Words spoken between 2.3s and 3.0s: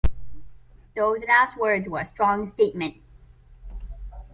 statement.